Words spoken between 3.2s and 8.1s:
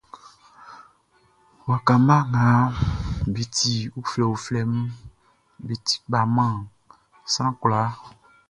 be ti uflɛuflɛʼn, be ti kpa man sran kwlaa.